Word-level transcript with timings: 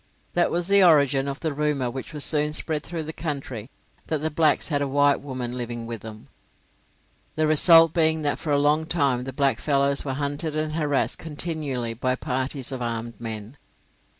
That 0.33 0.49
was 0.49 0.67
the 0.67 0.83
origin 0.83 1.27
of 1.27 1.41
the 1.41 1.53
rumour 1.53 1.91
which 1.91 2.11
was 2.11 2.25
soon 2.25 2.53
spread 2.53 2.81
through 2.81 3.03
the 3.03 3.13
country 3.13 3.69
that 4.07 4.17
the 4.17 4.31
blacks 4.31 4.69
had 4.69 4.81
a 4.81 4.87
white 4.87 5.21
woman 5.21 5.55
living 5.55 5.85
with 5.85 6.01
them, 6.01 6.27
the 7.35 7.45
result 7.45 7.93
being 7.93 8.23
that 8.23 8.39
for 8.39 8.49
a 8.51 8.57
long 8.57 8.87
time 8.87 9.25
the 9.25 9.31
blackfellows 9.31 10.03
were 10.03 10.13
hunted 10.13 10.55
and 10.55 10.73
harassed 10.73 11.19
continually 11.19 11.93
by 11.93 12.15
parties 12.15 12.71
of 12.71 12.81
armed 12.81 13.21
men. 13.21 13.57